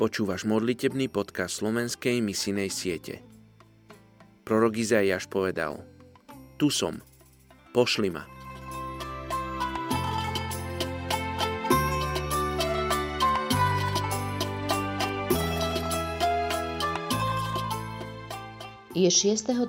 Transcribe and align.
Počúvaš 0.00 0.48
modlitebný 0.48 1.12
podcast 1.12 1.60
slovenskej 1.60 2.24
misinej 2.24 2.72
siete. 2.72 3.20
Prorok 4.48 4.80
Izaiáš 4.80 5.28
povedal 5.28 5.76
Tu 6.56 6.72
som, 6.72 7.04
pošli 7.76 8.08
ma. 8.08 8.24
Je 18.96 19.04
6.12. 19.04 19.60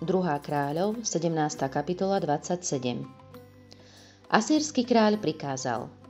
2. 0.00 0.08
kráľov, 0.40 1.04
17. 1.04 1.28
kapitola 1.68 2.24
27. 2.24 3.04
Asýrsky 4.32 4.88
kráľ 4.88 5.20
prikázal– 5.20 5.92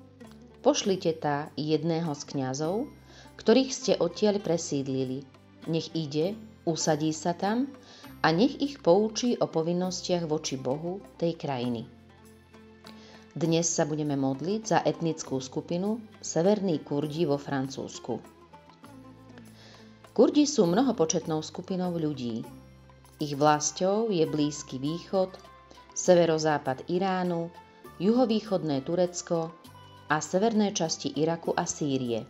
Pošlite 0.65 1.13
tá 1.21 1.53
jedného 1.61 2.09
z 2.17 2.25
kňazov, 2.25 2.89
ktorých 3.37 3.69
ste 3.69 3.93
odtiaľ 4.01 4.41
presídlili. 4.41 5.21
Nech 5.69 5.93
ide, 5.93 6.41
usadí 6.65 7.13
sa 7.13 7.37
tam 7.37 7.69
a 8.25 8.33
nech 8.33 8.57
ich 8.65 8.81
poučí 8.81 9.37
o 9.37 9.45
povinnostiach 9.45 10.25
voči 10.25 10.57
Bohu 10.57 11.05
tej 11.21 11.37
krajiny. 11.37 11.85
Dnes 13.37 13.69
sa 13.69 13.85
budeme 13.85 14.17
modliť 14.17 14.63
za 14.65 14.81
etnickú 14.81 15.37
skupinu 15.37 16.01
Severní 16.25 16.81
Kurdi 16.81 17.29
vo 17.29 17.37
Francúzsku. 17.37 18.25
Kurdi 20.17 20.49
sú 20.49 20.65
mnohopočetnou 20.65 21.45
skupinou 21.45 21.93
ľudí. 21.93 22.41
Ich 23.21 23.37
vlastou 23.37 24.09
je 24.09 24.25
Blízky 24.25 24.81
východ, 24.81 25.29
severozápad 25.93 26.89
Iránu, 26.89 27.53
juhovýchodné 28.01 28.81
Turecko 28.81 29.53
a 30.15 30.23
severné 30.23 30.71
časti 30.71 31.11
Iraku 31.11 31.51
a 31.59 31.67
Sýrie. 31.67 32.23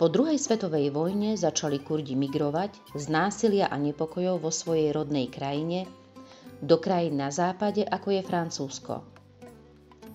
Po 0.00 0.08
druhej 0.08 0.40
svetovej 0.40 0.88
vojne 0.88 1.36
začali 1.36 1.84
Kurdi 1.84 2.16
migrovať 2.16 2.96
z 2.96 3.04
násilia 3.12 3.68
a 3.68 3.76
nepokojov 3.76 4.40
vo 4.40 4.48
svojej 4.48 4.96
rodnej 4.96 5.28
krajine 5.28 5.84
do 6.64 6.80
krajín 6.80 7.20
na 7.20 7.28
západe, 7.28 7.84
ako 7.84 8.16
je 8.16 8.22
Francúzsko. 8.24 9.04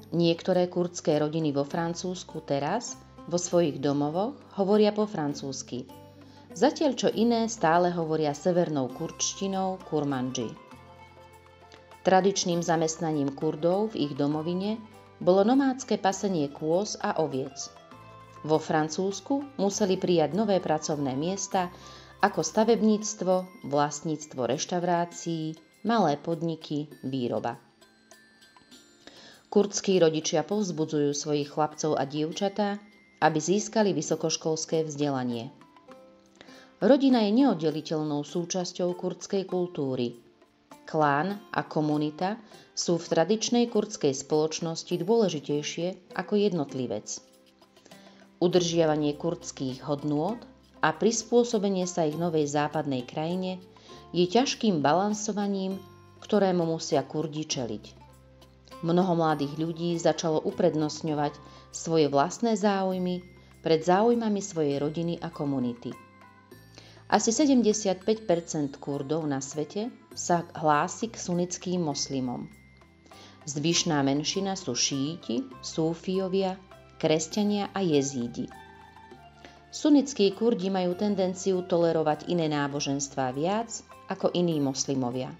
Niektoré 0.09 0.73
kurdské 0.73 1.21
rodiny 1.21 1.53
vo 1.53 1.69
Francúzsku 1.69 2.41
teraz 2.49 2.97
vo 3.29 3.37
svojich 3.37 3.77
domovoch 3.77 4.33
hovoria 4.57 4.89
po 4.89 5.05
francúzsky, 5.05 5.85
zatiaľ 6.57 6.97
čo 6.97 7.13
iné 7.13 7.45
stále 7.45 7.93
hovoria 7.93 8.33
severnou 8.33 8.89
kurdštinou 8.89 9.77
kurmanji. 9.85 10.49
Tradičným 12.01 12.65
zamestnaním 12.65 13.37
Kurdov 13.37 13.93
v 13.93 14.09
ich 14.09 14.13
domovine 14.17 14.81
bolo 15.21 15.45
nomádske 15.45 16.01
pasenie 16.01 16.49
kôz 16.49 16.97
a 16.97 17.21
oviec. 17.21 17.69
Vo 18.41 18.57
Francúzsku 18.57 19.61
museli 19.61 20.01
prijať 20.01 20.33
nové 20.33 20.57
pracovné 20.57 21.13
miesta 21.13 21.69
ako 22.25 22.41
stavebníctvo, 22.41 23.65
vlastníctvo 23.69 24.41
reštaurácií, 24.49 25.53
malé 25.85 26.17
podniky, 26.17 26.89
výroba. 27.05 27.61
Kurdskí 29.53 30.01
rodičia 30.01 30.41
povzbudzujú 30.41 31.13
svojich 31.13 31.53
chlapcov 31.53 32.01
a 32.01 32.03
dievčatá, 32.09 32.81
aby 33.21 33.37
získali 33.37 33.93
vysokoškolské 33.93 34.89
vzdelanie. 34.89 35.53
Rodina 36.81 37.21
je 37.29 37.45
neoddeliteľnou 37.45 38.25
súčasťou 38.25 38.97
kurdskej 38.97 39.45
kultúry– 39.45 40.17
klán 40.89 41.39
a 41.55 41.63
komunita 41.63 42.35
sú 42.75 42.97
v 42.97 43.09
tradičnej 43.09 43.69
kurdskej 43.71 44.11
spoločnosti 44.11 44.91
dôležitejšie 44.91 46.15
ako 46.17 46.33
jednotlivec. 46.35 47.07
Udržiavanie 48.41 49.15
kurdských 49.15 49.85
hodnôt 49.85 50.41
a 50.81 50.89
prispôsobenie 50.91 51.85
sa 51.85 52.09
ich 52.09 52.17
novej 52.17 52.49
západnej 52.49 53.05
krajine 53.05 53.61
je 54.11 54.25
ťažkým 54.25 54.81
balansovaním, 54.81 55.77
ktorému 56.19 56.65
musia 56.65 57.05
Kurdi 57.05 57.45
čeliť. 57.45 57.85
Mnoho 58.81 59.13
mladých 59.13 59.61
ľudí 59.61 59.93
začalo 60.01 60.41
uprednostňovať 60.41 61.37
svoje 61.69 62.09
vlastné 62.09 62.57
záujmy 62.57 63.21
pred 63.61 63.85
záujmami 63.85 64.41
svojej 64.41 64.81
rodiny 64.81 65.21
a 65.21 65.29
komunity. 65.29 66.10
Asi 67.11 67.35
75% 67.35 68.07
Kurdov 68.79 69.27
na 69.27 69.43
svete 69.43 69.91
sa 70.15 70.47
hlási 70.55 71.11
k 71.11 71.19
sunnickým 71.19 71.83
moslimom. 71.83 72.47
Zvyšná 73.43 73.99
menšina 73.99 74.55
sú 74.55 74.71
šíti, 74.71 75.43
súfiovia, 75.59 76.55
kresťania 77.03 77.67
a 77.75 77.83
jezídi. 77.83 78.47
Sunnickí 79.75 80.31
kurdi 80.39 80.71
majú 80.71 80.95
tendenciu 80.95 81.67
tolerovať 81.67 82.31
iné 82.31 82.47
náboženstvá 82.47 83.35
viac 83.35 83.83
ako 84.07 84.31
iní 84.31 84.63
moslimovia. 84.63 85.35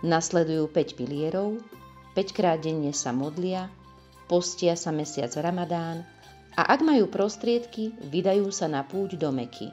Nasledujú 0.00 0.72
5 0.72 0.96
pilierov, 0.96 1.60
5 2.16 2.32
krát 2.32 2.64
denne 2.64 2.96
sa 2.96 3.12
modlia, 3.12 3.68
postia 4.24 4.72
sa 4.72 4.88
mesiac 4.88 5.36
Ramadán 5.36 6.00
a 6.56 6.64
ak 6.64 6.80
majú 6.80 7.12
prostriedky, 7.12 7.92
vydajú 8.08 8.48
sa 8.48 8.72
na 8.72 8.84
púť 8.84 9.20
do 9.20 9.28
Meky. 9.28 9.68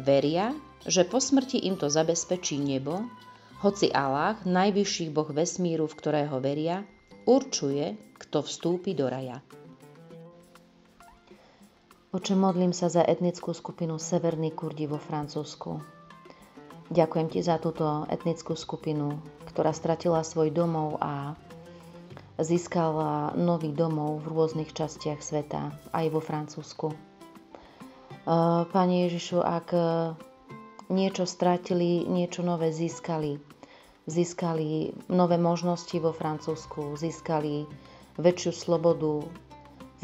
Veria, 0.00 0.56
že 0.88 1.04
po 1.04 1.20
smrti 1.20 1.60
im 1.68 1.76
to 1.76 1.92
zabezpečí 1.92 2.56
nebo, 2.56 3.04
hoci 3.60 3.92
Allah, 3.92 4.40
najvyšší 4.48 5.12
boh 5.12 5.28
vesmíru, 5.28 5.84
v 5.84 5.98
ktorého 6.00 6.40
veria, 6.40 6.88
určuje, 7.28 8.00
kto 8.16 8.40
vstúpi 8.40 8.96
do 8.96 9.12
raja. 9.12 9.44
Oče, 12.16 12.34
modlím 12.34 12.72
sa 12.72 12.88
za 12.88 13.04
etnickú 13.04 13.52
skupinu 13.52 14.00
Severní 14.00 14.50
Kurdi 14.56 14.88
vo 14.88 14.96
Francúzsku. 14.96 15.78
Ďakujem 16.90 17.28
ti 17.30 17.38
za 17.44 17.60
túto 17.60 18.08
etnickú 18.10 18.58
skupinu, 18.58 19.20
ktorá 19.46 19.70
stratila 19.70 20.24
svoj 20.24 20.50
domov 20.50 20.98
a 20.98 21.38
získala 22.40 23.36
nový 23.36 23.70
domov 23.70 24.24
v 24.24 24.32
rôznych 24.32 24.72
častiach 24.72 25.20
sveta, 25.22 25.70
aj 25.92 26.06
vo 26.10 26.18
Francúzsku. 26.18 27.09
Pane 28.70 28.94
Ježišu, 29.08 29.40
ak 29.40 29.72
niečo 30.92 31.24
stratili, 31.24 32.04
niečo 32.04 32.44
nové 32.44 32.68
získali, 32.74 33.40
získali 34.04 34.92
nové 35.08 35.40
možnosti 35.40 35.96
vo 36.02 36.12
Francúzsku, 36.12 36.98
získali 37.00 37.64
väčšiu 38.20 38.52
slobodu, 38.52 39.24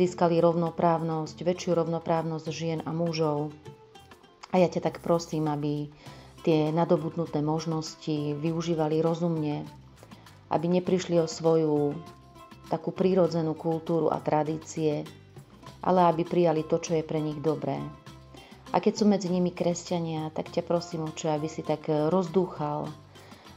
získali 0.00 0.40
rovnoprávnosť, 0.40 1.36
väčšiu 1.42 1.76
rovnoprávnosť 1.76 2.46
žien 2.48 2.80
a 2.86 2.94
mužov. 2.94 3.52
A 4.54 4.62
ja 4.62 4.68
ťa 4.70 4.88
tak 4.88 5.04
prosím, 5.04 5.50
aby 5.50 5.90
tie 6.46 6.70
nadobudnuté 6.70 7.42
možnosti 7.42 8.32
využívali 8.38 9.02
rozumne, 9.02 9.66
aby 10.48 10.66
neprišli 10.70 11.18
o 11.18 11.28
svoju 11.28 11.92
takú 12.70 12.94
prírodzenú 12.94 13.58
kultúru 13.58 14.08
a 14.08 14.22
tradície, 14.22 15.02
ale 15.82 16.00
aby 16.06 16.22
prijali 16.22 16.62
to, 16.64 16.78
čo 16.78 16.94
je 16.94 17.02
pre 17.02 17.18
nich 17.18 17.42
dobré. 17.42 17.78
A 18.74 18.82
keď 18.82 18.92
sú 18.98 19.04
medzi 19.06 19.30
nimi 19.30 19.54
kresťania, 19.54 20.34
tak 20.34 20.50
ťa 20.50 20.66
prosím, 20.66 21.06
oče, 21.06 21.30
aby 21.30 21.46
si 21.46 21.62
tak 21.62 21.86
eh, 21.86 22.10
rozdúchal 22.10 22.90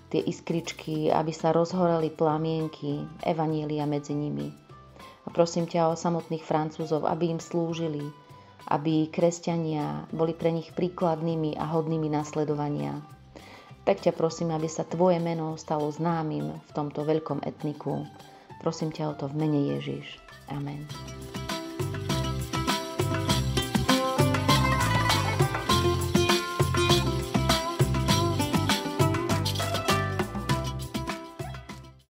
tie 0.09 0.21
iskričky, 0.25 1.13
aby 1.13 1.29
sa 1.29 1.53
rozhoreli 1.53 2.09
plamienky 2.09 3.05
Evanielia 3.21 3.85
medzi 3.85 4.17
nimi. 4.17 4.49
A 5.25 5.27
prosím 5.29 5.69
ťa 5.69 5.93
o 5.93 5.99
samotných 5.99 6.41
Francúzov, 6.41 7.05
aby 7.05 7.29
im 7.29 7.37
slúžili, 7.37 8.01
aby 8.69 9.09
kresťania 9.13 10.09
boli 10.09 10.33
pre 10.33 10.49
nich 10.49 10.73
príkladnými 10.73 11.57
a 11.57 11.69
hodnými 11.69 12.09
nasledovania. 12.09 12.97
Tak 13.85 14.05
ťa 14.05 14.13
prosím, 14.17 14.53
aby 14.53 14.65
sa 14.65 14.85
tvoje 14.85 15.21
meno 15.21 15.57
stalo 15.57 15.89
známym 15.89 16.57
v 16.57 16.71
tomto 16.73 17.05
veľkom 17.05 17.45
etniku. 17.45 18.05
Prosím 18.61 18.89
ťa 18.93 19.03
o 19.09 19.17
to 19.17 19.25
v 19.29 19.37
mene 19.45 19.77
Ježiš. 19.77 20.19
Amen. 20.49 20.85